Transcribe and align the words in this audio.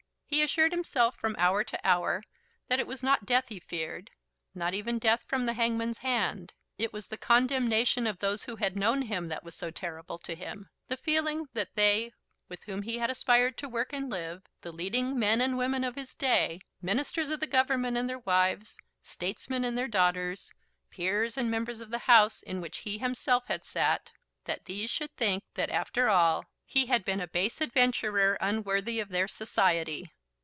He 0.33 0.41
assured 0.43 0.71
himself 0.71 1.17
from 1.17 1.35
hour 1.37 1.61
to 1.65 1.79
hour 1.85 2.23
that 2.69 2.79
it 2.79 2.87
was 2.87 3.03
not 3.03 3.25
death 3.25 3.49
he 3.49 3.59
feared, 3.59 4.09
not 4.55 4.73
even 4.73 4.97
death 4.97 5.25
from 5.27 5.45
the 5.45 5.51
hangman's 5.51 5.97
hand. 5.97 6.53
It 6.77 6.93
was 6.93 7.09
the 7.09 7.17
condemnation 7.17 8.07
of 8.07 8.19
those 8.19 8.43
who 8.45 8.55
had 8.55 8.77
known 8.77 9.01
him 9.01 9.27
that 9.27 9.43
was 9.43 9.55
so 9.55 9.71
terrible 9.71 10.17
to 10.19 10.33
him 10.33 10.69
the 10.87 10.95
feeling 10.95 11.49
that 11.51 11.75
they 11.75 12.13
with 12.47 12.63
whom 12.63 12.83
he 12.83 12.97
had 12.97 13.09
aspired 13.09 13.57
to 13.57 13.67
work 13.67 13.91
and 13.91 14.09
live, 14.09 14.41
the 14.61 14.71
leading 14.71 15.19
men 15.19 15.41
and 15.41 15.57
women 15.57 15.83
of 15.83 15.95
his 15.95 16.15
day, 16.15 16.61
Ministers 16.81 17.27
of 17.29 17.41
the 17.41 17.45
Government 17.45 17.97
and 17.97 18.07
their 18.09 18.19
wives, 18.19 18.77
statesmen 19.03 19.65
and 19.65 19.77
their 19.77 19.89
daughters, 19.89 20.49
peers 20.89 21.35
and 21.37 21.51
members 21.51 21.81
of 21.81 21.89
the 21.89 21.99
House 22.07 22.41
in 22.41 22.61
which 22.61 22.77
he 22.79 22.97
himself 22.99 23.47
had 23.47 23.65
sat; 23.65 24.13
that 24.45 24.63
these 24.63 24.89
should 24.89 25.11
think 25.17 25.43
that, 25.55 25.69
after 25.69 26.07
all, 26.07 26.45
he 26.65 26.85
had 26.85 27.03
been 27.03 27.19
a 27.19 27.27
base 27.27 27.59
adventurer 27.59 28.37
unworthy 28.39 29.01
of 29.01 29.09
their 29.09 29.27
society! 29.27 30.09